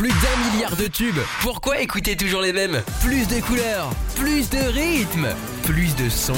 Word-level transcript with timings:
Plus 0.00 0.08
d'un 0.08 0.50
milliard 0.50 0.78
de 0.78 0.86
tubes. 0.86 1.20
Pourquoi 1.42 1.82
écouter 1.82 2.16
toujours 2.16 2.40
les 2.40 2.54
mêmes? 2.54 2.80
Plus 3.02 3.28
de 3.28 3.38
couleurs, 3.44 3.90
plus 4.16 4.48
de 4.48 4.56
rythme, 4.56 5.28
plus 5.62 5.94
de 5.94 6.08
sons. 6.08 6.32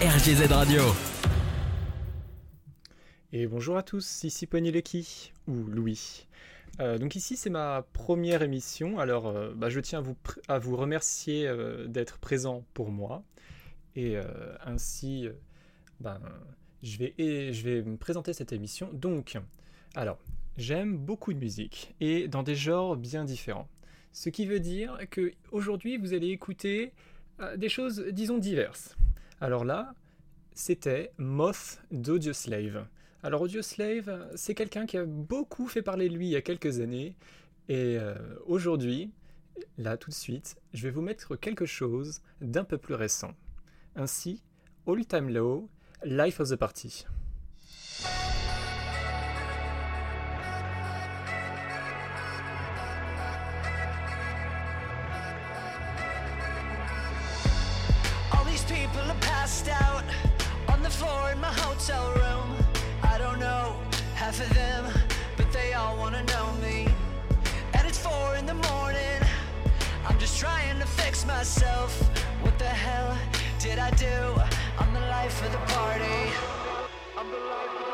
RGZ 0.00 0.50
Radio. 0.50 0.82
Et 3.32 3.46
bonjour 3.46 3.76
à 3.76 3.84
tous, 3.84 4.24
ici 4.24 4.48
Pony 4.48 4.72
Lucky, 4.72 5.32
ou 5.46 5.52
Louis. 5.52 6.26
Euh, 6.80 6.98
donc 6.98 7.14
ici 7.14 7.36
c'est 7.36 7.48
ma 7.48 7.86
première 7.92 8.42
émission, 8.42 8.98
alors 8.98 9.28
euh, 9.28 9.52
bah, 9.54 9.68
je 9.68 9.78
tiens 9.78 10.02
à 10.48 10.58
vous, 10.58 10.76
remercier 10.76 11.46
euh, 11.46 11.86
d'être 11.86 12.18
présent 12.18 12.64
pour 12.74 12.90
moi. 12.90 13.22
Et 13.94 14.16
ainsi, 14.64 15.28
ben, 16.00 16.18
je, 16.82 16.98
vais, 16.98 17.14
je 17.52 17.62
vais 17.62 17.82
me 17.82 17.96
présenter 17.96 18.32
cette 18.32 18.52
émission. 18.52 18.90
Donc, 18.92 19.38
alors, 19.94 20.18
j'aime 20.56 20.96
beaucoup 20.96 21.32
de 21.32 21.38
musique, 21.38 21.94
et 22.00 22.28
dans 22.28 22.42
des 22.42 22.54
genres 22.54 22.96
bien 22.96 23.24
différents. 23.24 23.68
Ce 24.12 24.28
qui 24.30 24.46
veut 24.46 24.60
dire 24.60 24.98
que 25.10 25.32
aujourd'hui 25.52 25.98
vous 25.98 26.14
allez 26.14 26.28
écouter 26.28 26.92
des 27.56 27.68
choses, 27.68 28.04
disons, 28.12 28.38
diverses. 28.38 28.96
Alors 29.40 29.64
là, 29.64 29.94
c'était 30.54 31.12
Moth 31.18 31.82
d'Audioslave. 31.90 32.86
Alors 33.22 33.42
Audioslave, 33.42 34.30
c'est 34.34 34.54
quelqu'un 34.54 34.86
qui 34.86 34.96
a 34.96 35.04
beaucoup 35.04 35.66
fait 35.66 35.82
parler 35.82 36.08
de 36.08 36.14
lui 36.14 36.28
il 36.28 36.30
y 36.30 36.36
a 36.36 36.42
quelques 36.42 36.80
années. 36.80 37.14
Et 37.68 37.98
euh, 37.98 38.14
aujourd'hui, 38.46 39.10
là 39.76 39.96
tout 39.96 40.10
de 40.10 40.14
suite, 40.14 40.56
je 40.72 40.84
vais 40.84 40.90
vous 40.90 41.02
mettre 41.02 41.36
quelque 41.36 41.66
chose 41.66 42.22
d'un 42.40 42.64
peu 42.64 42.78
plus 42.78 42.94
récent. 42.94 43.32
Ainsi, 43.96 44.42
All 44.86 45.04
Time 45.04 45.28
Low, 45.28 45.68
Life 46.04 46.40
of 46.40 46.50
the 46.50 46.56
Party. 46.56 47.04
I 73.86 73.90
do? 73.90 74.42
I'm 74.78 74.92
the 74.92 74.98
life 74.98 75.46
of 75.46 75.52
the 75.52 75.58
party. 75.58 76.32
I'm 77.16 77.30
the 77.30 77.38
life 77.38 77.70
of 77.70 77.78
the 77.78 77.78
party. 77.78 77.85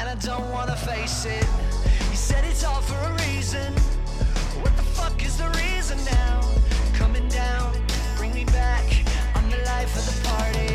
And 0.00 0.08
I 0.08 0.14
don't 0.14 0.50
wanna 0.50 0.76
face 0.76 1.26
it. 1.26 1.46
You 2.10 2.16
said 2.16 2.42
it's 2.44 2.64
all 2.64 2.80
for 2.80 2.98
a 3.10 3.12
reason. 3.26 3.72
What 4.62 4.74
the 4.76 4.82
fuck 4.82 5.22
is 5.22 5.36
the 5.36 5.48
reason 5.62 5.98
now? 6.04 6.40
Coming 6.94 7.28
down, 7.28 7.74
bring 8.16 8.32
me 8.34 8.46
back. 8.46 8.84
I'm 9.34 9.50
the 9.50 9.58
life 9.58 9.94
of 9.98 10.04
the 10.08 10.28
party. 10.28 10.69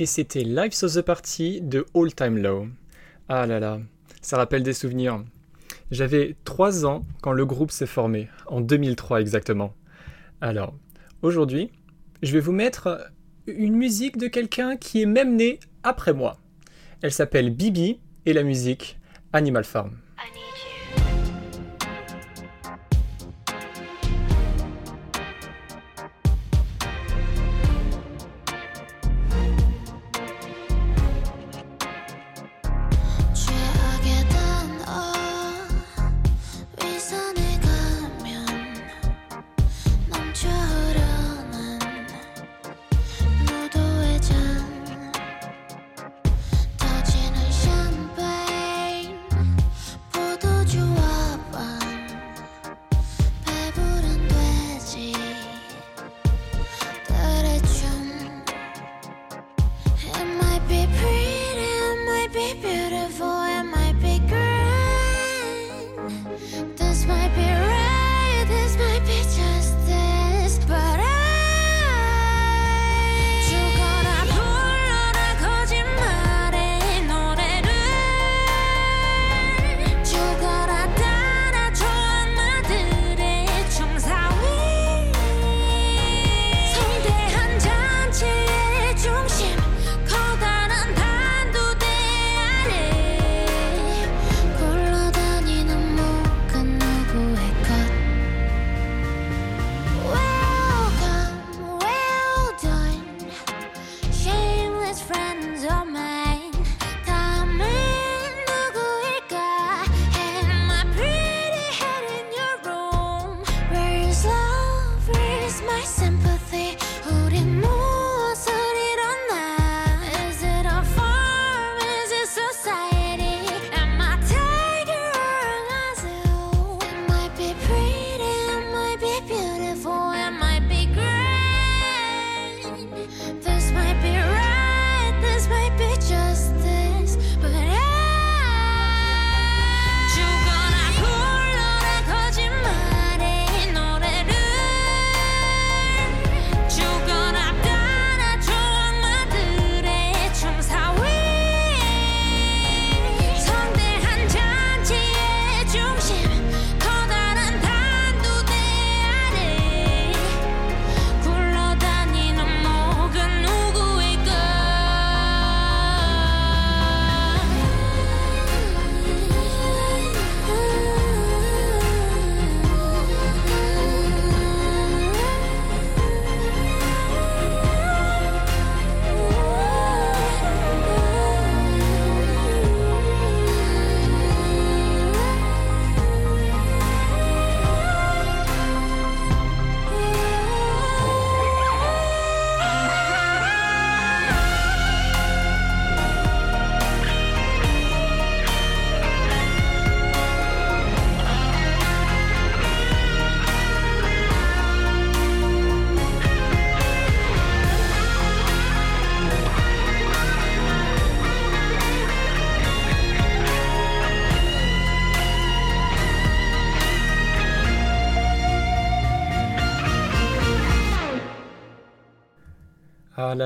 Et 0.00 0.06
c'était 0.06 0.44
Lives 0.44 0.84
of 0.84 0.94
the 0.94 1.02
Party 1.02 1.60
de 1.60 1.84
All 1.92 2.14
Time 2.14 2.38
Low. 2.38 2.68
Ah 3.28 3.46
là 3.46 3.58
là, 3.58 3.80
ça 4.22 4.36
rappelle 4.36 4.62
des 4.62 4.72
souvenirs. 4.72 5.24
J'avais 5.90 6.36
3 6.44 6.86
ans 6.86 7.04
quand 7.20 7.32
le 7.32 7.44
groupe 7.44 7.72
s'est 7.72 7.84
formé, 7.84 8.28
en 8.46 8.60
2003 8.60 9.20
exactement. 9.20 9.74
Alors, 10.40 10.72
aujourd'hui, 11.20 11.72
je 12.22 12.32
vais 12.32 12.38
vous 12.38 12.52
mettre 12.52 13.10
une 13.48 13.74
musique 13.74 14.18
de 14.18 14.28
quelqu'un 14.28 14.76
qui 14.76 15.02
est 15.02 15.06
même 15.06 15.34
né 15.34 15.58
après 15.82 16.12
moi. 16.12 16.38
Elle 17.02 17.12
s'appelle 17.12 17.50
Bibi 17.50 17.98
et 18.24 18.32
la 18.32 18.44
musique 18.44 19.00
Animal 19.32 19.64
Farm. 19.64 19.98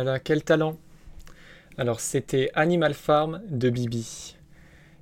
Là 0.04 0.18
quel 0.18 0.42
talent 0.42 0.78
Alors 1.76 2.00
c'était 2.00 2.50
Animal 2.54 2.94
Farm 2.94 3.42
de 3.48 3.70
Bibi. 3.70 4.36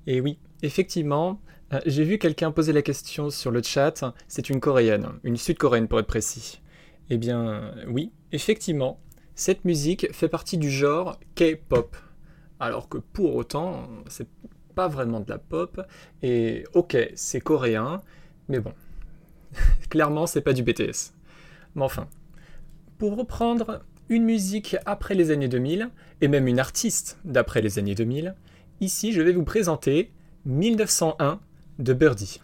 Et 0.06 0.20
oui, 0.20 0.38
effectivement, 0.62 1.40
euh, 1.72 1.80
j'ai 1.86 2.04
vu 2.04 2.18
quelqu'un 2.18 2.50
poser 2.50 2.72
la 2.72 2.82
question 2.82 3.30
sur 3.30 3.50
le 3.50 3.62
chat, 3.62 4.04
c'est 4.28 4.50
une 4.50 4.60
coréenne, 4.60 5.08
une 5.24 5.36
sud-coréenne 5.36 5.88
pour 5.88 6.00
être 6.00 6.06
précis. 6.06 6.60
Eh 7.10 7.18
bien 7.18 7.74
oui, 7.88 8.12
effectivement, 8.32 9.00
cette 9.34 9.64
musique 9.64 10.12
fait 10.12 10.28
partie 10.28 10.58
du 10.58 10.70
genre 10.70 11.18
K-pop. 11.34 11.96
Alors 12.58 12.88
que 12.88 12.98
pour 12.98 13.36
autant, 13.36 13.88
c'est 14.08 14.28
pas 14.74 14.88
vraiment 14.88 15.20
de 15.20 15.30
la 15.30 15.38
pop, 15.38 15.80
et 16.22 16.64
ok, 16.74 16.96
c'est 17.14 17.40
coréen, 17.40 18.02
mais 18.48 18.60
bon, 18.60 18.74
clairement 19.88 20.26
c'est 20.26 20.42
pas 20.42 20.52
du 20.52 20.62
BTS. 20.62 21.14
Mais 21.74 21.84
enfin, 21.84 22.06
pour 22.98 23.16
reprendre 23.16 23.82
une 24.10 24.24
musique 24.24 24.76
après 24.86 25.14
les 25.14 25.30
années 25.30 25.48
2000, 25.48 25.88
et 26.20 26.28
même 26.28 26.48
une 26.48 26.58
artiste 26.58 27.18
d'après 27.24 27.62
les 27.62 27.78
années 27.78 27.94
2000, 27.94 28.34
ici 28.80 29.12
je 29.12 29.22
vais 29.22 29.32
vous 29.32 29.44
présenter 29.44 30.10
1901 30.46 31.40
de 31.78 31.92
Birdie. 31.94 32.40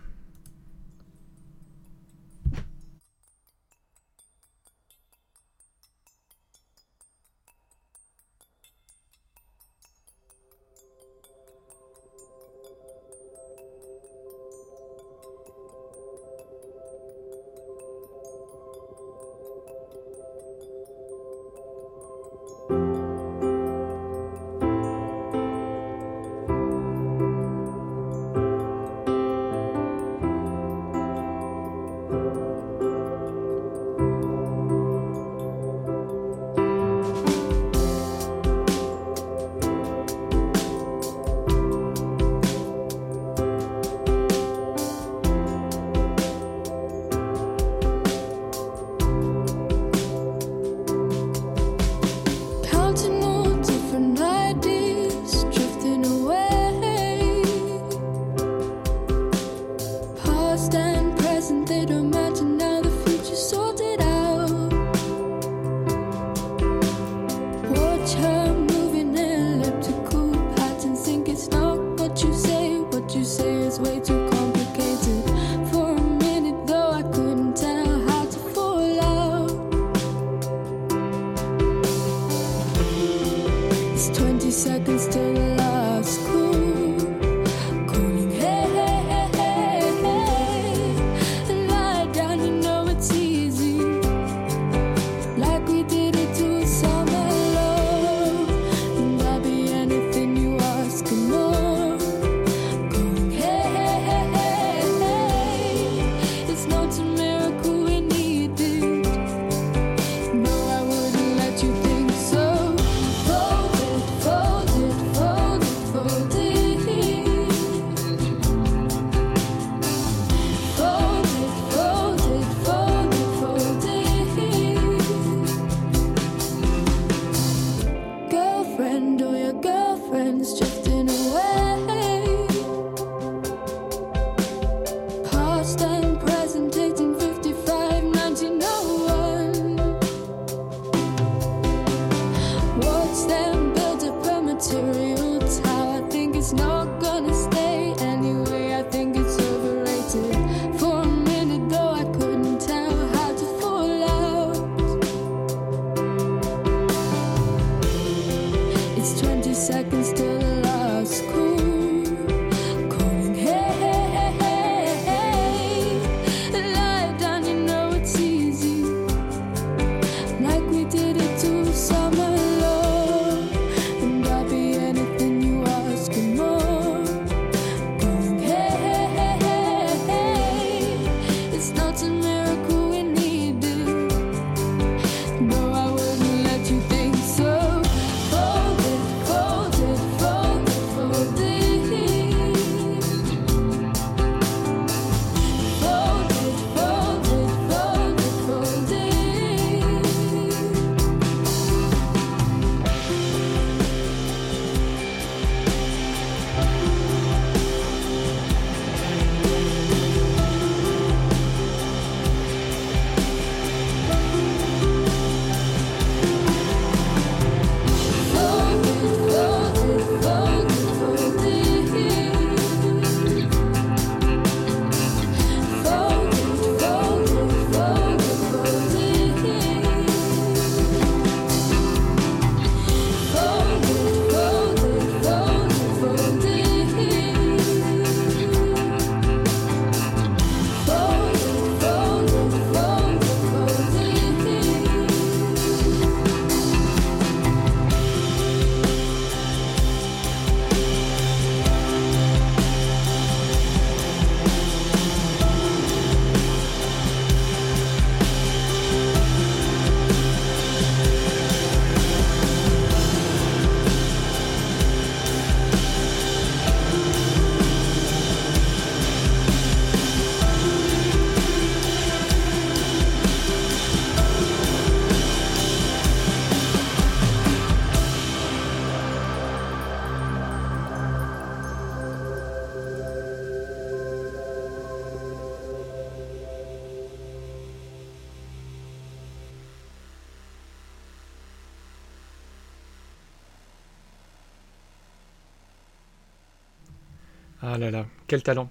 Quel 298.26 298.42
talent. 298.42 298.68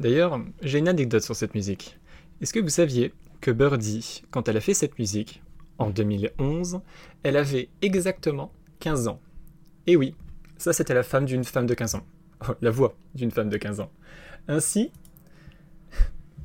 D'ailleurs, 0.00 0.40
j'ai 0.62 0.78
une 0.78 0.88
anecdote 0.88 1.22
sur 1.22 1.34
cette 1.34 1.54
musique. 1.54 1.98
Est-ce 2.40 2.52
que 2.52 2.60
vous 2.60 2.68
saviez 2.68 3.12
que 3.40 3.50
Birdie, 3.50 4.22
quand 4.30 4.48
elle 4.48 4.56
a 4.56 4.60
fait 4.60 4.74
cette 4.74 4.98
musique, 4.98 5.42
en 5.78 5.90
2011, 5.90 6.80
elle 7.22 7.36
avait 7.36 7.68
exactement 7.82 8.52
15 8.80 9.08
ans 9.08 9.20
Et 9.86 9.96
oui, 9.96 10.14
ça 10.56 10.72
c'était 10.72 10.94
la 10.94 11.02
femme 11.02 11.24
d'une 11.24 11.44
femme 11.44 11.66
de 11.66 11.74
15 11.74 11.96
ans. 11.96 12.06
Oh, 12.48 12.52
la 12.60 12.70
voix 12.70 12.94
d'une 13.14 13.30
femme 13.30 13.48
de 13.48 13.56
15 13.56 13.80
ans. 13.80 13.90
Ainsi, 14.46 14.92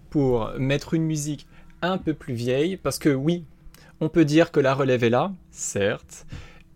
pour 0.09 0.51
mettre 0.57 0.93
une 0.93 1.03
musique 1.03 1.47
un 1.81 1.97
peu 1.97 2.13
plus 2.13 2.33
vieille, 2.33 2.77
parce 2.77 2.97
que 2.99 3.09
oui, 3.09 3.45
on 3.99 4.09
peut 4.09 4.25
dire 4.25 4.51
que 4.51 4.59
la 4.59 4.73
relève 4.73 5.03
est 5.03 5.09
là, 5.09 5.33
certes, 5.51 6.25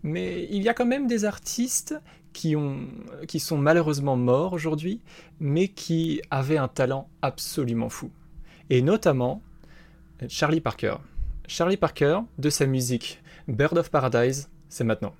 mais 0.02 0.46
il 0.50 0.62
y 0.62 0.68
a 0.68 0.74
quand 0.74 0.86
même 0.86 1.06
des 1.06 1.24
artistes 1.24 1.94
qui, 2.38 2.54
ont, 2.54 2.86
qui 3.26 3.40
sont 3.40 3.58
malheureusement 3.58 4.16
morts 4.16 4.52
aujourd'hui, 4.52 5.00
mais 5.40 5.66
qui 5.66 6.22
avaient 6.30 6.56
un 6.56 6.68
talent 6.68 7.08
absolument 7.20 7.88
fou. 7.88 8.12
Et 8.70 8.80
notamment 8.80 9.42
Charlie 10.28 10.60
Parker. 10.60 10.94
Charlie 11.48 11.76
Parker, 11.76 12.20
de 12.38 12.48
sa 12.48 12.66
musique 12.66 13.20
Bird 13.48 13.76
of 13.76 13.90
Paradise, 13.90 14.50
c'est 14.68 14.84
maintenant. 14.84 15.14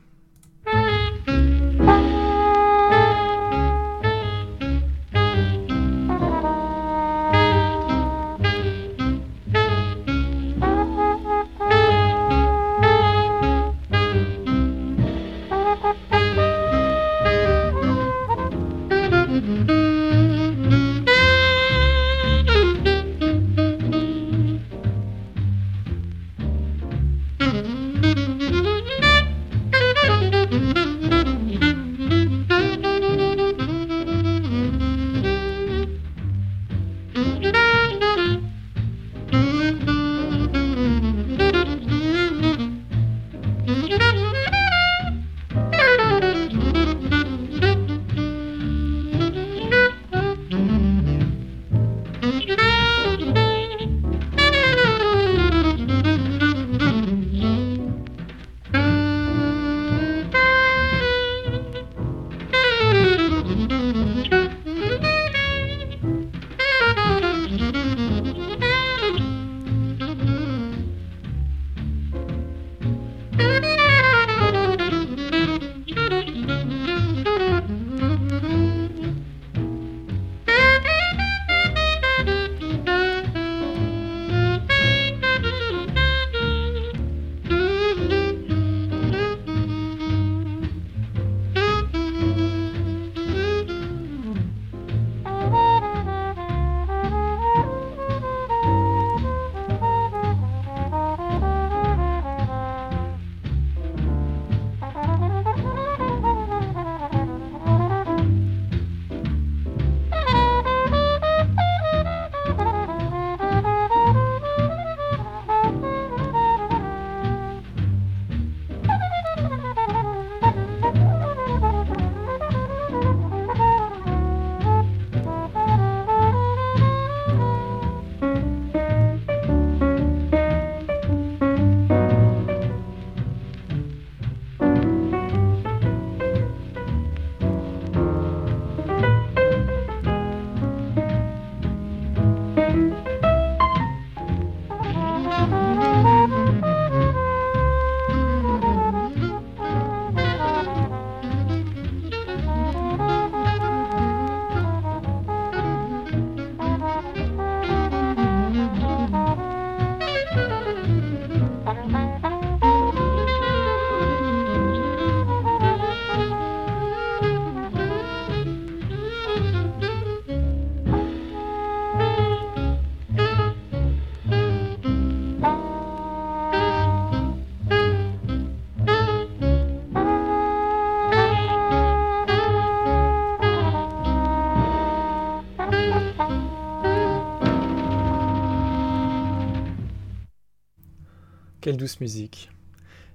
Musique. 192.00 192.50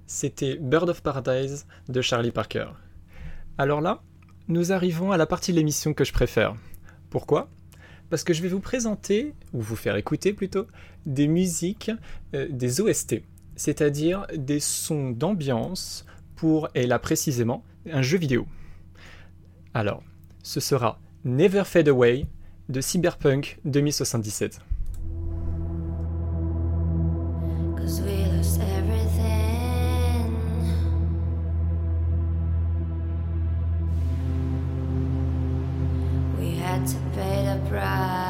C'était 0.06 0.56
Bird 0.56 0.88
of 0.90 1.02
Paradise 1.02 1.66
de 1.88 2.00
Charlie 2.00 2.30
Parker. 2.30 2.66
Alors 3.56 3.80
là, 3.80 4.02
nous 4.48 4.72
arrivons 4.72 5.12
à 5.12 5.16
la 5.16 5.26
partie 5.26 5.52
de 5.52 5.56
l'émission 5.56 5.94
que 5.94 6.04
je 6.04 6.12
préfère. 6.12 6.56
Pourquoi? 7.08 7.48
Parce 8.10 8.24
que 8.24 8.34
je 8.34 8.42
vais 8.42 8.48
vous 8.48 8.60
présenter, 8.60 9.32
ou 9.52 9.62
vous 9.62 9.76
faire 9.76 9.96
écouter 9.96 10.32
plutôt, 10.32 10.66
des 11.06 11.28
musiques, 11.28 11.90
euh, 12.34 12.48
des 12.50 12.80
OST, 12.80 13.22
c'est-à-dire 13.56 14.26
des 14.34 14.60
sons 14.60 15.10
d'ambiance 15.10 16.04
pour, 16.36 16.68
et 16.74 16.86
là 16.86 16.98
précisément, 16.98 17.64
un 17.90 18.02
jeu 18.02 18.18
vidéo. 18.18 18.46
Alors, 19.72 20.02
ce 20.42 20.60
sera 20.60 21.00
Never 21.24 21.64
Fade 21.64 21.88
Away 21.88 22.26
de 22.68 22.80
Cyberpunk 22.80 23.58
2077. 23.64 24.60
To 36.86 36.96
pay 37.14 37.44
the 37.46 37.68
price. 37.68 38.23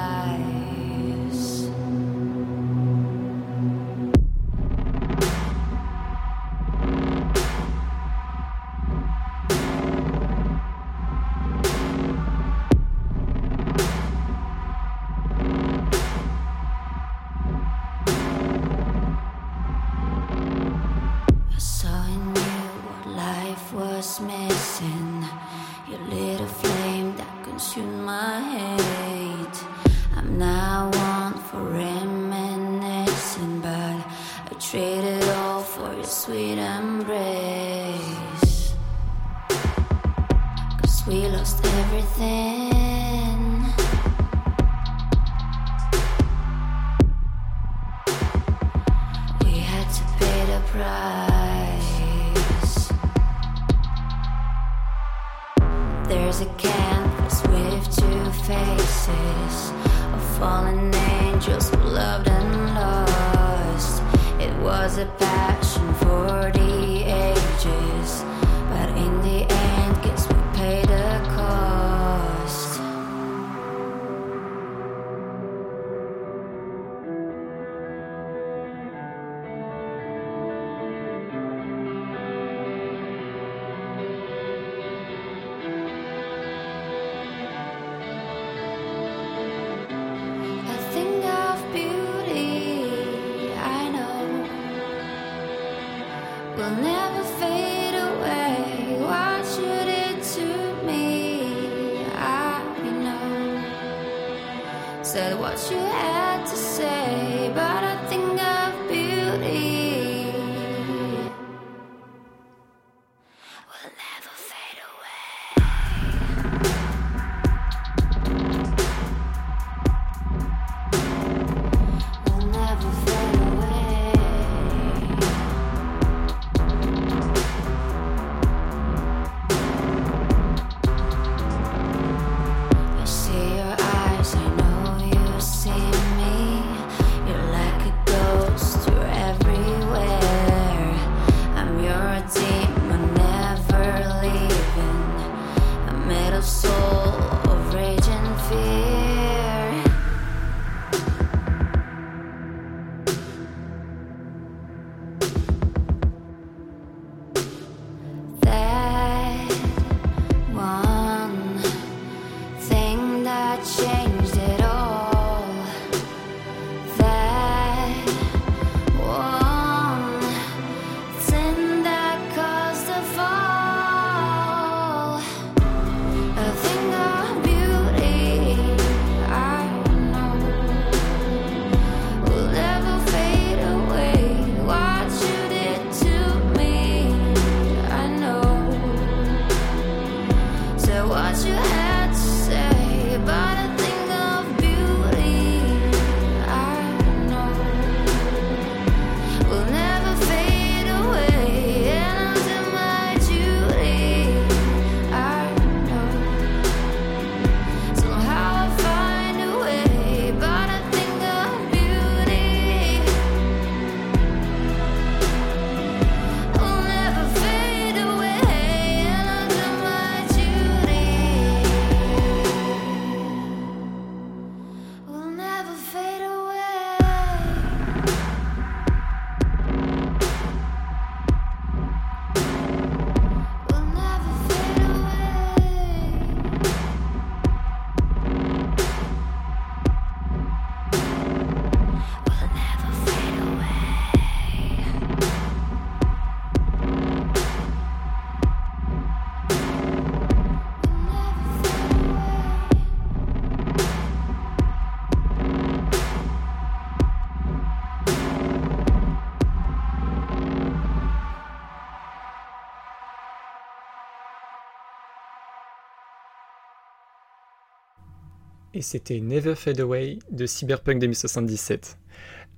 C'était 268.84 269.18
Never 269.20 269.54
Fade 269.56 269.80
Away 269.80 270.18
de 270.30 270.46
Cyberpunk 270.46 271.00
2077. 271.00 271.98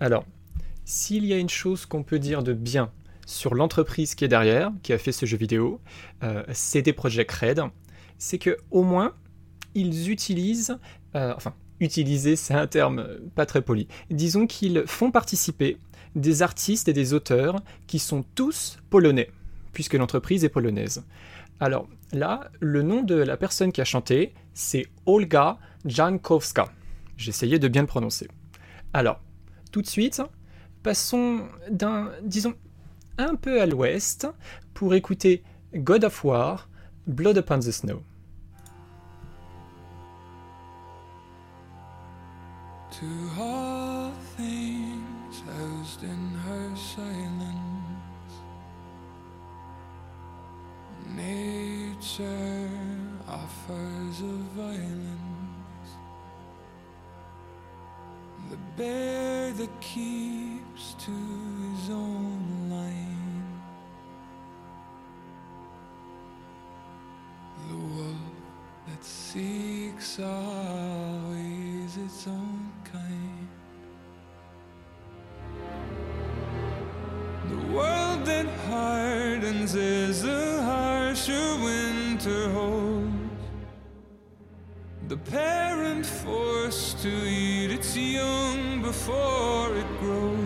Alors, 0.01 0.25
s'il 0.85 1.25
y 1.25 1.33
a 1.33 1.39
une 1.39 1.49
chose 1.49 1.87
qu'on 1.87 2.03
peut 2.03 2.19
dire 2.19 2.43
de 2.43 2.53
bien 2.53 2.91
sur 3.27 3.55
l'entreprise 3.55 4.15
qui 4.15 4.25
est 4.25 4.29
derrière, 4.29 4.73
qui 4.83 4.93
a 4.93 4.99
fait 4.99 5.12
ce 5.12 5.25
jeu 5.25 5.37
vidéo, 5.37 5.81
euh, 6.23 6.43
CD 6.53 6.93
Projekt 6.93 7.33
Red, 7.33 7.62
c'est 8.19 8.39
que 8.39 8.59
au 8.71 8.83
moins 8.83 9.15
ils 9.75 10.11
utilisent, 10.11 10.79
euh, 11.15 11.33
enfin, 11.37 11.55
utiliser 11.81 12.37
c'est 12.37 12.55
un 12.55 12.67
terme 12.67 13.07
pas 13.35 13.47
très 13.47 13.62
poli. 13.62 13.89
Disons 14.11 14.47
qu'ils 14.47 14.83
font 14.87 15.11
participer 15.11 15.79
des 16.17 16.43
artistes 16.43 16.89
et 16.89 16.93
des 16.93 17.15
auteurs 17.15 17.61
qui 17.87 17.99
sont 17.99 18.25
tous 18.35 18.79
polonais, 18.91 19.31
puisque 19.73 19.95
l'entreprise 19.95 20.45
est 20.45 20.49
polonaise. 20.49 21.05
Alors 21.61 21.89
là, 22.12 22.51
le 22.61 22.83
nom 22.83 23.03
de 23.03 23.15
la 23.15 23.37
personne 23.37 23.73
qui 23.73 23.81
a 23.81 23.85
chanté, 23.85 24.35
c'est 24.55 24.87
Olga 25.07 25.59
Jankowska. 25.85 26.73
J'essayais 27.17 27.59
de 27.59 27.69
bien 27.69 27.83
le 27.83 27.87
prononcer. 27.87 28.29
Alors, 28.93 29.21
tout 29.73 29.83
de 29.83 29.87
suite, 29.87 30.23
passons 30.83 31.49
d'un, 31.71 32.11
disons, 32.23 32.55
un 33.19 33.35
peu 33.35 33.61
à 33.61 33.67
l'ouest 33.67 34.27
pour 34.75 34.95
écouter 34.95 35.43
God 35.75 36.05
of 36.05 36.25
War, 36.25 36.69
Blood 37.07 37.39
Upon 37.39 37.61
the 37.61 37.73
Snow. 37.73 38.03
To 42.93 43.07
all 43.39 44.12
things 44.37 45.43
housed 45.45 46.03
in 46.03 46.33
her 46.47 46.75
silence, 46.77 48.33
nature 51.15 52.71
offers 53.29 54.23
a 54.23 54.57
bear 58.77 59.53
that 59.53 59.81
keeps 59.81 60.95
to 60.99 61.11
his 61.11 61.91
own 61.91 62.69
line. 62.71 63.63
The 67.69 67.77
wolf 67.77 68.17
that 68.87 69.05
seeks 69.05 70.21
always 70.21 71.97
its 71.97 72.29
own 72.29 72.73
kind. 72.85 73.49
The 77.49 77.73
world 77.73 78.25
that 78.27 78.47
hardens 78.69 79.75
is 79.75 80.25
a 80.25 80.63
harsher 80.63 81.57
winter 81.63 81.86
parent 85.31 86.07
forced 86.07 87.03
to 87.03 87.09
eat 87.09 87.71
its 87.71 87.97
young 87.97 88.81
before 88.83 89.75
it 89.77 89.87
grows. 90.01 90.46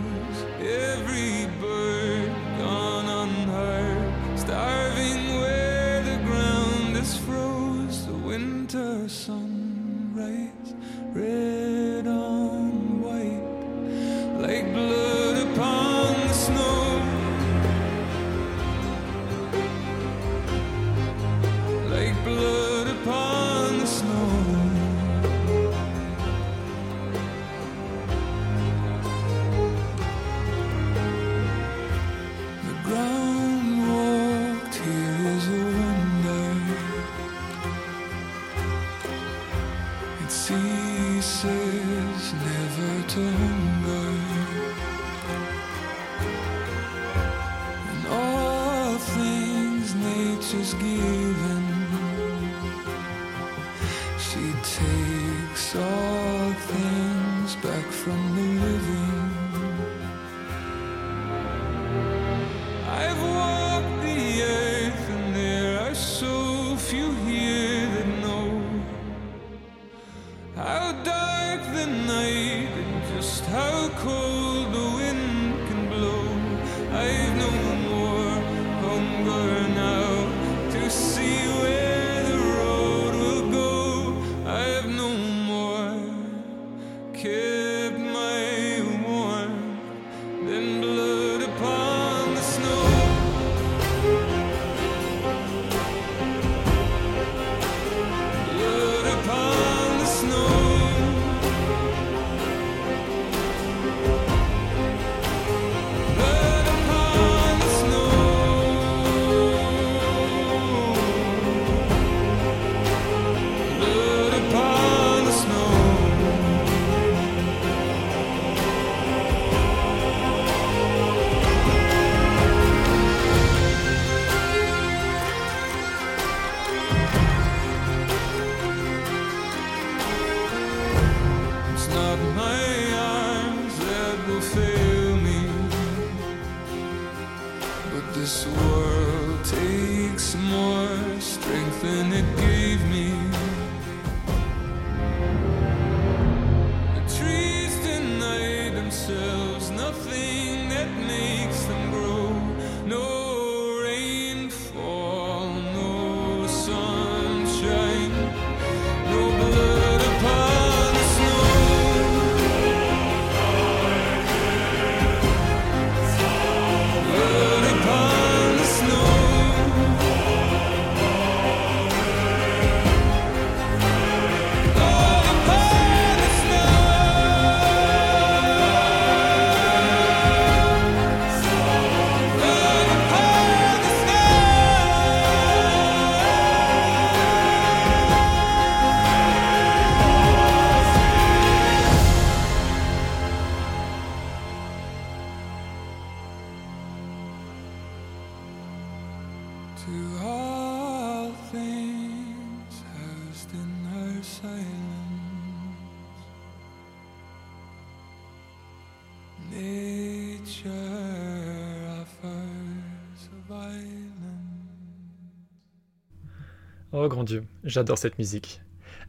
Oh 216.92 217.08
grand 217.08 217.22
Dieu, 217.22 217.44
j'adore 217.62 217.98
cette 217.98 218.18
musique. 218.18 218.60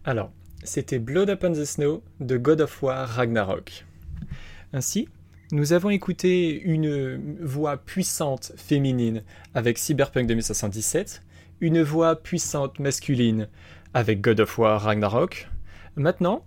Alors, 0.05 0.31
c'était 0.63 0.99
Blood 0.99 1.29
Upon 1.29 1.53
the 1.53 1.65
Snow 1.65 2.03
de 2.19 2.37
God 2.37 2.61
of 2.61 2.83
War 2.83 3.07
Ragnarok. 3.07 3.85
Ainsi, 4.71 5.09
nous 5.51 5.73
avons 5.73 5.89
écouté 5.89 6.61
une 6.61 7.39
voix 7.43 7.77
puissante 7.77 8.51
féminine 8.55 9.23
avec 9.55 9.79
Cyberpunk 9.79 10.27
2077, 10.27 11.23
une 11.59 11.81
voix 11.81 12.15
puissante 12.15 12.77
masculine 12.77 13.47
avec 13.95 14.21
God 14.21 14.41
of 14.41 14.59
War 14.59 14.79
Ragnarok. 14.79 15.49
Maintenant, 15.95 16.45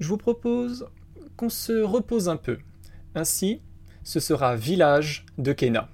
je 0.00 0.08
vous 0.08 0.18
propose 0.18 0.88
qu'on 1.36 1.50
se 1.50 1.84
repose 1.84 2.28
un 2.28 2.36
peu. 2.36 2.58
Ainsi, 3.14 3.60
ce 4.02 4.18
sera 4.18 4.56
Village 4.56 5.24
de 5.38 5.52
Kena. 5.52 5.88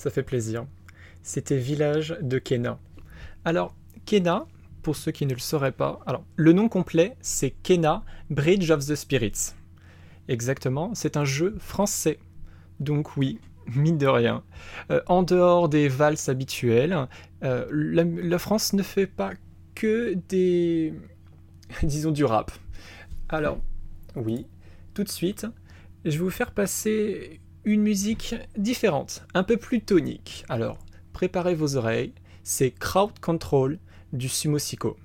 Ça 0.00 0.08
fait 0.08 0.22
plaisir. 0.22 0.64
C'était 1.22 1.58
Village 1.58 2.16
de 2.22 2.38
Kena. 2.38 2.78
Alors, 3.44 3.76
Kena, 4.06 4.46
pour 4.80 4.96
ceux 4.96 5.12
qui 5.12 5.26
ne 5.26 5.34
le 5.34 5.38
sauraient 5.38 5.72
pas, 5.72 6.00
alors, 6.06 6.24
le 6.36 6.54
nom 6.54 6.70
complet, 6.70 7.18
c'est 7.20 7.50
Kena 7.62 8.02
Bridge 8.30 8.70
of 8.70 8.86
the 8.86 8.94
Spirits. 8.94 9.52
Exactement, 10.26 10.94
c'est 10.94 11.18
un 11.18 11.26
jeu 11.26 11.54
français. 11.58 12.18
Donc 12.78 13.18
oui, 13.18 13.40
mine 13.76 13.98
de 13.98 14.06
rien. 14.06 14.42
Euh, 14.90 15.02
en 15.06 15.22
dehors 15.22 15.68
des 15.68 15.88
valses 15.88 16.30
habituelles, 16.30 17.06
euh, 17.44 17.66
la, 17.70 18.38
France 18.38 18.72
ne 18.72 18.82
fait 18.82 19.06
pas 19.06 19.32
que 19.74 20.14
des... 20.30 20.94
disons 21.82 22.10
du 22.10 22.24
rap. 22.24 22.52
Alors, 23.28 23.58
oui, 24.16 24.46
tout 24.94 25.04
de 25.04 25.10
suite, 25.10 25.46
je 26.06 26.12
vais 26.12 26.16
vous 26.24 26.30
faire 26.30 26.52
passer 26.52 27.42
une 27.64 27.82
musique 27.82 28.34
différente, 28.56 29.24
un 29.34 29.42
peu 29.42 29.56
plus 29.56 29.82
tonique. 29.82 30.44
Alors, 30.48 30.78
préparez 31.12 31.54
vos 31.54 31.76
oreilles, 31.76 32.12
c'est 32.42 32.70
Crowd 32.70 33.18
Control 33.20 33.78
du 34.12 34.28
Sumo 34.28 34.58
Sico. 34.58 34.96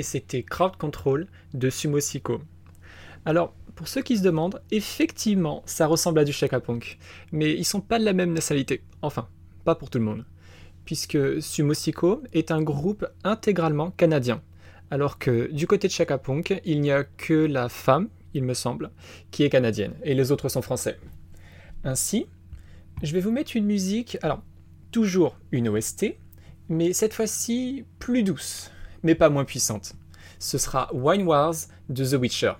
et 0.00 0.02
c'était 0.02 0.42
Crowd 0.42 0.76
Control 0.76 1.26
de 1.52 1.68
sumosico. 1.68 2.40
Alors, 3.26 3.54
pour 3.74 3.86
ceux 3.86 4.00
qui 4.00 4.16
se 4.16 4.22
demandent, 4.22 4.62
effectivement, 4.70 5.62
ça 5.66 5.86
ressemble 5.86 6.20
à 6.20 6.24
du 6.24 6.32
Shaka 6.32 6.58
Punk, 6.58 6.98
mais 7.32 7.52
ils 7.52 7.66
sont 7.66 7.82
pas 7.82 7.98
de 7.98 8.04
la 8.06 8.14
même 8.14 8.32
nationalité. 8.32 8.82
Enfin, 9.02 9.28
pas 9.66 9.74
pour 9.74 9.90
tout 9.90 9.98
le 9.98 10.04
monde. 10.04 10.24
Puisque 10.86 11.42
sumosico 11.42 12.22
est 12.32 12.50
un 12.50 12.62
groupe 12.62 13.06
intégralement 13.24 13.90
canadien. 13.90 14.40
Alors 14.90 15.18
que 15.18 15.52
du 15.52 15.66
côté 15.66 15.86
de 15.86 15.92
Shaka 15.92 16.16
Punk, 16.16 16.58
il 16.64 16.80
n'y 16.80 16.92
a 16.92 17.04
que 17.04 17.34
la 17.34 17.68
femme, 17.68 18.08
il 18.32 18.44
me 18.44 18.54
semble, 18.54 18.90
qui 19.30 19.42
est 19.42 19.50
canadienne, 19.50 19.96
et 20.02 20.14
les 20.14 20.32
autres 20.32 20.48
sont 20.48 20.62
français. 20.62 20.98
Ainsi, 21.84 22.26
je 23.02 23.12
vais 23.12 23.20
vous 23.20 23.32
mettre 23.32 23.54
une 23.54 23.66
musique, 23.66 24.16
alors 24.22 24.42
toujours 24.92 25.38
une 25.52 25.68
OST, 25.68 26.16
mais 26.70 26.94
cette 26.94 27.12
fois-ci 27.12 27.84
plus 27.98 28.22
douce 28.22 28.70
mais 29.02 29.14
pas 29.14 29.30
moins 29.30 29.44
puissante. 29.44 29.94
Ce 30.38 30.58
sera 30.58 30.88
Wine 30.92 31.26
Wars 31.26 31.54
de 31.88 32.04
The 32.04 32.20
Witcher. 32.20 32.52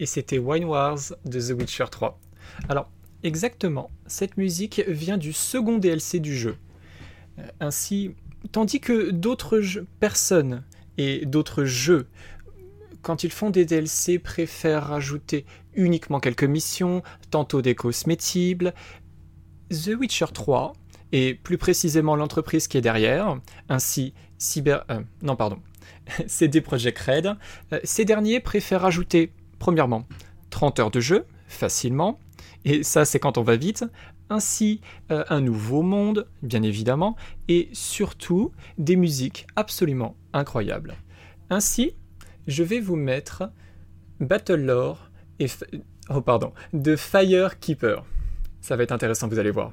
Et 0.00 0.06
c'était 0.06 0.38
Wine 0.38 0.64
Wars 0.64 0.98
de 1.24 1.40
The 1.40 1.58
Witcher 1.58 1.86
3. 1.90 2.18
Alors, 2.68 2.90
exactement, 3.22 3.90
cette 4.06 4.36
musique 4.36 4.82
vient 4.86 5.18
du 5.18 5.32
second 5.32 5.78
DLC 5.78 6.20
du 6.20 6.36
jeu. 6.36 6.56
Euh, 7.38 7.42
Ainsi, 7.60 8.14
tandis 8.52 8.80
que 8.80 9.10
d'autres 9.10 9.62
personnes 10.00 10.64
et 10.98 11.26
d'autres 11.26 11.64
jeux, 11.64 12.06
quand 13.02 13.22
ils 13.24 13.32
font 13.32 13.50
des 13.50 13.64
DLC, 13.64 14.18
préfèrent 14.18 14.88
rajouter 14.88 15.44
uniquement 15.74 16.20
quelques 16.20 16.44
missions, 16.44 17.02
tantôt 17.30 17.62
des 17.62 17.74
cosmétibles, 17.74 18.72
The 19.70 19.90
Witcher 19.98 20.26
3, 20.32 20.72
et 21.12 21.34
plus 21.34 21.58
précisément 21.58 22.16
l'entreprise 22.16 22.66
qui 22.66 22.78
est 22.78 22.80
derrière, 22.80 23.38
ainsi 23.68 24.14
Cyber... 24.38 24.84
euh, 24.90 25.00
non, 25.22 25.36
pardon. 25.36 25.58
CD 26.26 26.60
Projekt 26.60 26.98
Red, 26.98 27.36
euh, 27.72 27.80
ces 27.84 28.04
derniers 28.04 28.40
préfèrent 28.40 28.84
ajouter, 28.84 29.32
premièrement, 29.64 30.06
30 30.50 30.78
heures 30.78 30.90
de 30.90 31.00
jeu, 31.00 31.24
facilement, 31.48 32.20
et 32.66 32.82
ça 32.82 33.06
c'est 33.06 33.18
quand 33.18 33.38
on 33.38 33.42
va 33.42 33.56
vite, 33.56 33.86
ainsi 34.28 34.82
euh, 35.10 35.24
un 35.30 35.40
nouveau 35.40 35.80
monde, 35.80 36.28
bien 36.42 36.62
évidemment, 36.62 37.16
et 37.48 37.70
surtout 37.72 38.52
des 38.76 38.94
musiques 38.94 39.46
absolument 39.56 40.16
incroyables. 40.34 40.96
Ainsi, 41.48 41.94
je 42.46 42.62
vais 42.62 42.78
vous 42.78 42.96
mettre 42.96 43.44
Battle 44.20 44.60
Lore 44.60 45.10
et... 45.38 45.46
Oh 46.10 46.20
pardon, 46.20 46.52
de 46.74 46.94
Firekeeper. 46.94 48.04
Ça 48.60 48.76
va 48.76 48.82
être 48.82 48.92
intéressant, 48.92 49.28
vous 49.28 49.38
allez 49.38 49.50
voir. 49.50 49.72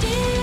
dear. 0.00 0.37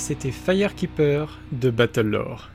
C'était 0.00 0.30
Firekeeper 0.30 1.38
de 1.52 1.68
Battlelore. 1.68 2.48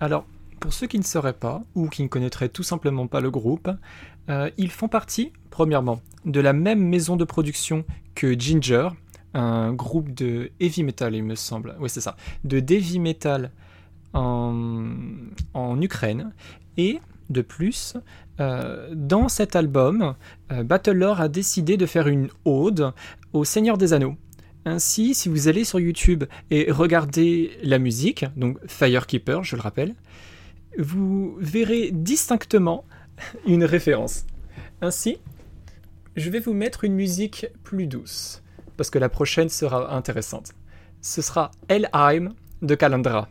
Alors, 0.00 0.26
pour 0.58 0.72
ceux 0.72 0.88
qui 0.88 0.98
ne 0.98 1.04
sauraient 1.04 1.32
pas, 1.32 1.62
ou 1.76 1.88
qui 1.88 2.02
ne 2.02 2.08
connaîtraient 2.08 2.48
tout 2.48 2.64
simplement 2.64 3.06
pas 3.06 3.20
le 3.20 3.30
groupe, 3.30 3.70
euh, 4.28 4.50
ils 4.58 4.72
font 4.72 4.88
partie, 4.88 5.32
premièrement, 5.50 6.00
de 6.24 6.40
la 6.40 6.52
même 6.52 6.80
maison 6.80 7.16
de 7.16 7.24
production 7.24 7.84
que 8.16 8.38
Ginger, 8.38 8.88
un 9.34 9.72
groupe 9.72 10.12
de 10.12 10.50
heavy 10.58 10.82
metal, 10.82 11.14
il 11.14 11.22
me 11.22 11.36
semble. 11.36 11.76
Oui, 11.78 11.88
c'est 11.88 12.00
ça. 12.00 12.16
De 12.42 12.58
heavy 12.58 12.98
metal 12.98 13.52
en, 14.12 14.94
en 15.54 15.80
Ukraine. 15.80 16.32
Et 16.76 16.98
de 17.30 17.40
plus, 17.40 17.96
euh, 18.40 18.90
dans 18.92 19.28
cet 19.28 19.54
album, 19.54 20.14
euh, 20.50 20.64
Battlelore 20.64 21.20
a 21.20 21.28
décidé 21.28 21.76
de 21.76 21.86
faire 21.86 22.08
une 22.08 22.28
ode 22.44 22.92
au 23.32 23.44
Seigneur 23.44 23.78
des 23.78 23.92
Anneaux. 23.92 24.16
Ainsi, 24.64 25.14
si 25.14 25.28
vous 25.28 25.48
allez 25.48 25.64
sur 25.64 25.78
YouTube 25.78 26.24
et 26.50 26.70
regardez 26.70 27.52
la 27.62 27.78
musique, 27.78 28.24
donc 28.36 28.58
Firekeeper, 28.66 29.44
je 29.44 29.56
le 29.56 29.62
rappelle, 29.62 29.94
vous 30.78 31.36
verrez 31.38 31.90
distinctement 31.92 32.84
une 33.46 33.64
référence. 33.64 34.24
Ainsi, 34.80 35.18
je 36.16 36.30
vais 36.30 36.40
vous 36.40 36.54
mettre 36.54 36.84
une 36.84 36.94
musique 36.94 37.46
plus 37.62 37.86
douce, 37.86 38.42
parce 38.76 38.90
que 38.90 38.98
la 38.98 39.08
prochaine 39.08 39.48
sera 39.48 39.94
intéressante. 39.94 40.52
Ce 41.00 41.20
sera 41.20 41.50
Elheim 41.68 42.34
de 42.62 42.74
Calandra. 42.74 43.28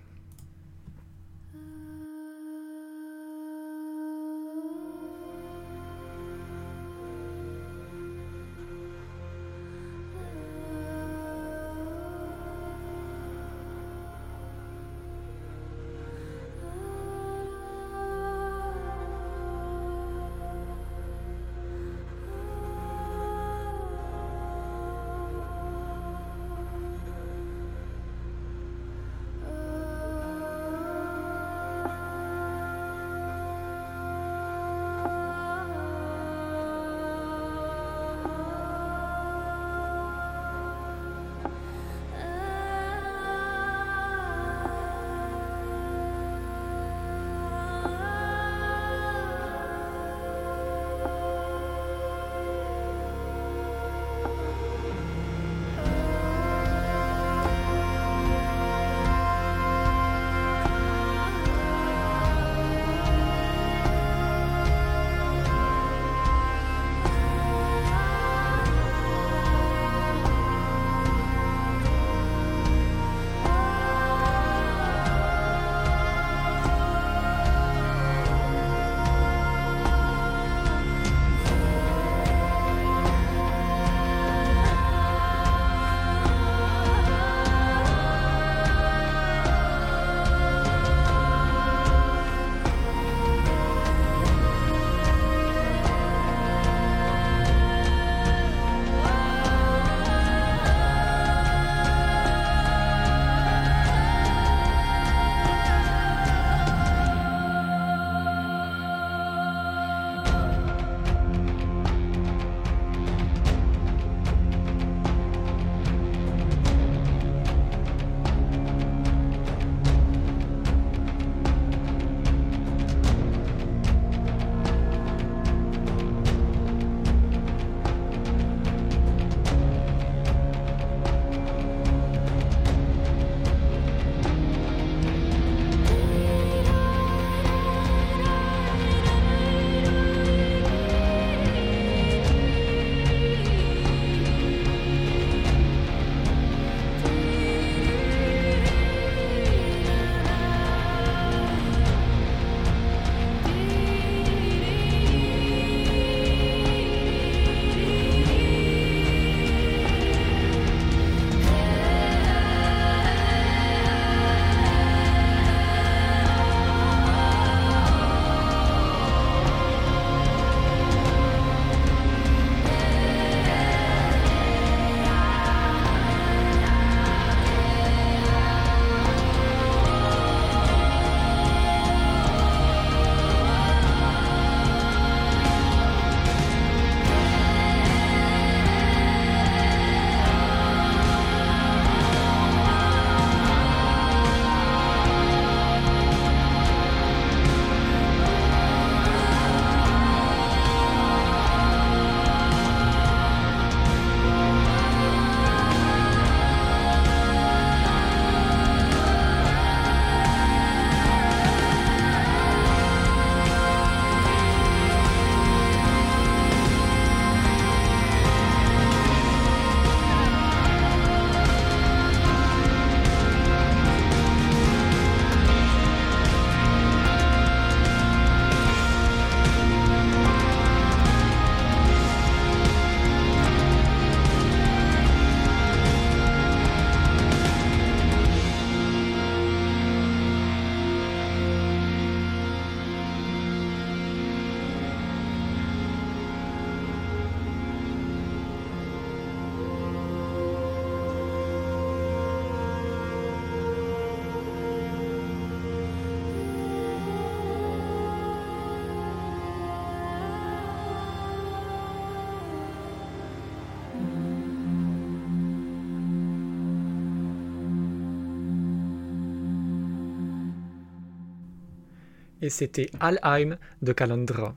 Et 272.44 272.50
c'était 272.50 272.90
Alheim 273.00 273.58
de 273.82 273.94
Kalandra. 273.94 274.54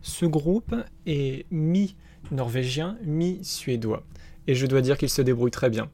Ce 0.00 0.24
groupe 0.24 0.74
est 1.06 1.44
mi-norvégien, 1.50 2.96
mi-suédois, 3.04 4.02
et 4.46 4.54
je 4.54 4.66
dois 4.66 4.80
dire 4.80 4.96
qu'il 4.96 5.10
se 5.10 5.20
débrouille 5.20 5.50
très 5.50 5.68
bien. 5.68 5.90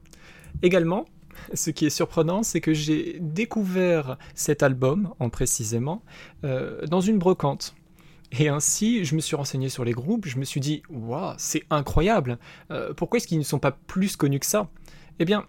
Également, 0.61 1.05
ce 1.53 1.69
qui 1.69 1.85
est 1.85 1.91
surprenant, 1.91 2.43
c'est 2.43 2.61
que 2.61 2.73
j'ai 2.73 3.17
découvert 3.19 4.17
cet 4.35 4.63
album, 4.63 5.13
en 5.19 5.29
précisément, 5.29 6.01
euh, 6.45 6.85
dans 6.87 7.01
une 7.01 7.19
brocante. 7.19 7.75
Et 8.31 8.47
ainsi, 8.47 9.03
je 9.03 9.13
me 9.13 9.19
suis 9.19 9.35
renseigné 9.35 9.67
sur 9.67 9.83
les 9.83 9.91
groupes, 9.91 10.27
je 10.27 10.37
me 10.37 10.45
suis 10.45 10.61
dit, 10.61 10.81
waouh, 10.89 11.35
c'est 11.37 11.63
incroyable, 11.69 12.39
Euh, 12.71 12.93
pourquoi 12.93 13.17
est-ce 13.17 13.27
qu'ils 13.27 13.37
ne 13.37 13.43
sont 13.43 13.59
pas 13.59 13.71
plus 13.71 14.15
connus 14.15 14.39
que 14.39 14.45
ça? 14.45 14.69
Eh 15.19 15.25
bien, 15.25 15.45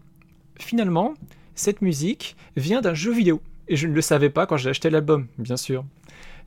finalement, 0.59 1.15
cette 1.55 1.83
musique 1.83 2.37
vient 2.57 2.81
d'un 2.81 2.95
jeu 2.95 3.13
vidéo, 3.13 3.41
et 3.69 3.77
je 3.77 3.87
ne 3.87 3.95
le 3.95 4.01
savais 4.01 4.31
pas 4.31 4.47
quand 4.47 4.57
j'ai 4.57 4.71
acheté 4.71 4.91
l'album, 4.91 5.29
bien 5.39 5.57
sûr. 5.57 5.85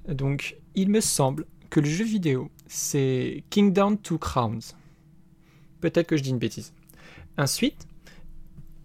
Donc, 0.07 0.57
il 0.75 0.89
me 0.89 0.99
semble 0.99 1.45
que 1.69 1.79
le 1.79 1.85
jeu 1.85 2.03
vidéo, 2.03 2.49
c'est 2.67 3.43
Kingdom 3.49 3.95
Two 3.97 4.17
Crowns. 4.17 4.73
Peut-être 5.79 6.07
que 6.07 6.17
je 6.17 6.23
dis 6.23 6.31
une 6.31 6.39
bêtise. 6.39 6.73
Ensuite, 7.37 7.87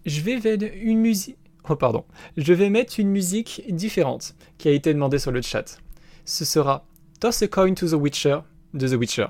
je 0.05 0.21
vais 0.21 0.39
mettre 0.39 0.65
une 0.81 0.99
musique. 0.99 1.37
Oh. 1.69 2.05
Je 2.37 2.53
vais 2.53 2.69
mettre 2.69 2.97
une 2.99 3.09
musique 3.09 3.63
différente 3.69 4.35
qui 4.57 4.69
a 4.69 4.71
été 4.71 4.93
demandée 4.93 5.19
sur 5.19 5.31
le 5.31 5.41
chat. 5.41 5.79
Ce 6.23 6.45
sera 6.45 6.85
Toss 7.19 7.41
a 7.41 7.47
coin 7.47 7.73
to 7.73 7.89
the 7.89 7.93
Witcher 7.93 8.39
de 8.73 8.87
The 8.87 8.93
Witcher. 8.93 9.27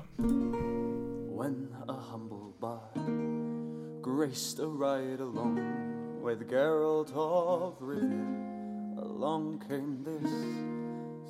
Along 9.18 9.58
came 9.68 10.04
this 10.04 10.30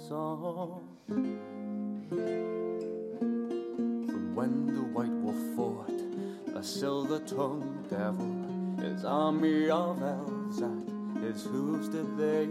song. 0.08 0.86
From 4.06 4.34
when 4.34 4.66
the 4.66 4.82
White 4.92 5.16
Wolf 5.22 5.40
fought 5.56 5.98
a 6.54 6.62
silver-tongued 6.62 7.88
devil, 7.88 8.30
his 8.78 9.06
army 9.06 9.70
of 9.70 10.02
elves 10.02 10.60
at 10.60 11.22
his 11.22 11.44
hooves 11.44 11.88
did 11.88 12.18
they 12.18 12.46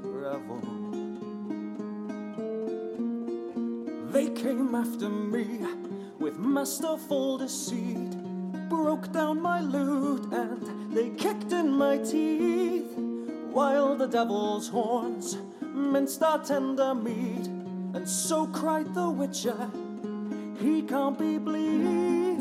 revel. 0.00 0.62
They 4.12 4.30
came 4.30 4.74
after 4.74 5.10
me 5.10 5.60
with 6.18 6.38
masterful 6.38 7.36
deceit, 7.36 8.16
broke 8.70 9.12
down 9.12 9.42
my 9.42 9.60
loot, 9.60 10.32
and 10.32 10.90
they 10.96 11.10
kicked 11.10 11.52
in 11.52 11.70
my 11.70 11.98
teeth. 11.98 13.11
While 13.52 13.96
the 13.96 14.06
devil's 14.06 14.68
horns 14.68 15.36
minced 15.60 16.22
our 16.22 16.42
tender 16.42 16.94
meat, 16.94 17.46
and 17.92 18.08
so 18.08 18.46
cried 18.46 18.94
the 18.94 19.10
witcher, 19.10 19.70
he 20.58 20.80
can't 20.80 21.18
be 21.18 21.36
bleed. 21.36 22.40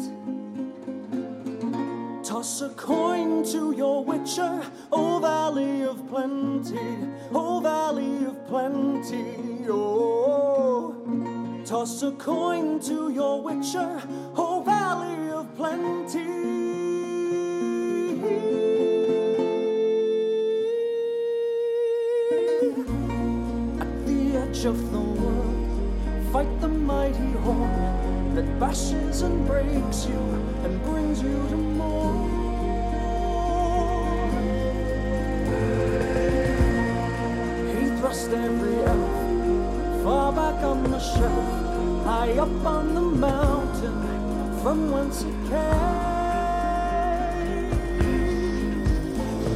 Toss 2.24 2.62
a 2.62 2.70
coin 2.70 3.44
to 3.52 3.74
your 3.74 4.06
witcher, 4.06 4.64
O 4.90 5.20
Valley 5.20 5.84
of 5.84 6.08
Plenty, 6.08 6.98
O 7.34 7.60
Valley 7.60 8.26
of 8.26 8.48
Plenty, 8.48 9.66
oh. 9.68 10.96
Toss 11.66 12.04
a 12.04 12.12
coin 12.12 12.80
to 12.80 13.12
your 13.12 13.42
witcher, 13.42 14.02
O 14.38 14.64
Valley 14.64 15.30
of 15.32 15.54
Plenty. 15.58 16.41
Edge 24.62 24.66
of 24.66 24.92
the 24.92 25.00
world, 25.00 26.32
fight 26.32 26.62
the 26.62 26.68
mighty 26.68 27.32
horn 27.44 28.36
that 28.36 28.60
bashes 28.60 29.24
and 29.24 29.48
breaks 29.48 30.06
you 30.06 30.20
and 30.64 30.84
brings 30.84 31.22
you 31.22 31.34
to 31.50 31.56
more. 31.56 32.28
He 37.74 37.88
thrust 38.00 38.30
every 38.30 38.76
elf 38.84 40.04
far 40.04 40.32
back 40.32 40.64
on 40.64 40.84
the 40.92 41.00
shelf, 41.00 42.06
high 42.06 42.38
up 42.38 42.66
on 42.66 42.94
the 42.94 43.02
mountain 43.02 44.62
from 44.62 44.92
whence 44.92 45.24
it 45.24 45.36
came. 45.50 45.92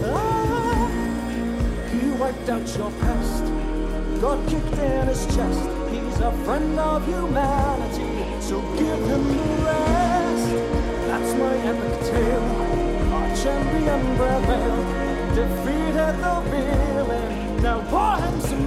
Ah, 0.03 0.89
wiped 2.19 2.49
out 2.49 2.77
your 2.77 2.91
past, 3.01 3.44
got 4.25 4.47
kicked 4.49 4.79
in 4.79 5.07
his 5.07 5.23
chest. 5.27 5.61
He's 5.91 6.19
a 6.19 6.31
friend 6.43 6.79
of 6.79 7.05
humanity, 7.05 8.09
so 8.41 8.59
give 8.79 9.01
him 9.11 9.23
the 9.37 9.47
rest. 9.67 10.49
That's 11.09 11.31
my 11.41 11.55
epic 11.71 11.95
tale. 12.09 12.47
Our 13.15 13.27
champion 13.41 14.01
prevailed, 14.17 14.87
defeated 15.37 16.15
the 16.25 16.35
villain. 16.49 17.61
Now 17.61 17.79
pour 17.91 18.15
him 18.25 18.41
some. 18.41 18.65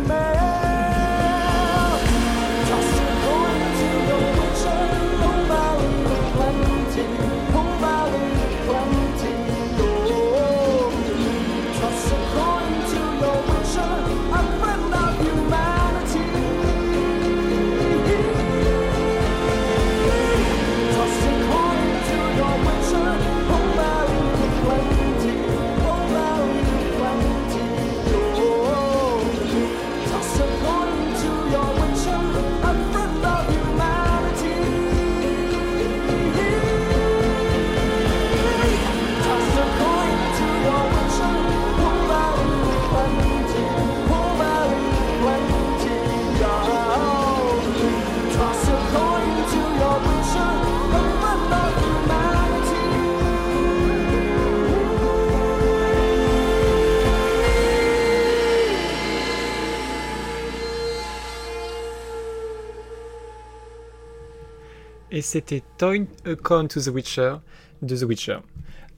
Et 65.18 65.20
c'était 65.20 65.64
Toin 65.78 66.04
a 66.26 66.36
Coin 66.36 66.68
to 66.68 66.80
the 66.80 66.94
Witcher 66.94 67.38
de 67.82 67.96
The 67.96 68.02
Witcher. 68.02 68.38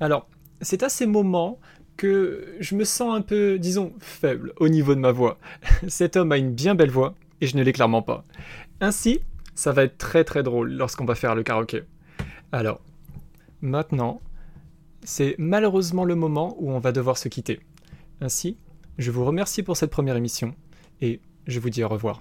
Alors, 0.01 0.29
c'est 0.61 0.83
à 0.83 0.91
ces 0.91 1.07
moments 1.07 1.59
que 1.97 2.57
je 2.61 2.75
me 2.75 2.85
sens 2.85 3.17
un 3.17 3.23
peu, 3.23 3.59
disons, 3.59 3.95
faible 4.01 4.53
au 4.59 4.69
niveau 4.69 4.95
de 4.95 5.01
ma 5.01 5.13
voix. 5.13 5.39
Cet 5.89 6.19
homme 6.19 6.31
a 6.33 6.37
une 6.37 6.53
bien 6.53 6.75
belle 6.75 6.91
voix 6.91 7.15
et 7.41 7.47
je 7.47 7.57
ne 7.57 7.63
l'ai 7.63 7.73
clairement 7.73 8.03
pas. 8.03 8.27
Ainsi, 8.83 9.21
ça 9.55 9.73
va 9.73 9.85
être 9.85 9.97
très 9.97 10.23
très 10.23 10.43
drôle 10.43 10.71
lorsqu'on 10.73 11.07
va 11.07 11.15
faire 11.15 11.35
le 11.35 11.43
karaoké. 11.43 11.85
Alors, 12.53 12.83
maintenant, 13.63 14.21
c'est 15.03 15.37
malheureusement 15.39 16.05
le 16.05 16.17
moment 16.17 16.55
où 16.59 16.71
on 16.71 16.81
va 16.81 16.93
devoir 16.93 17.17
se 17.17 17.31
quitter. 17.31 17.61
Ainsi, 18.21 18.59
je 18.99 19.11
vous 19.11 19.25
remercie 19.25 19.63
pour 19.63 19.79
cette 19.79 19.91
première 19.91 20.17
émission 20.17 20.55
et 21.01 21.23
je 21.47 21.61
vous 21.61 21.71
dis 21.71 21.83
au 21.83 21.89
revoir. 21.89 22.21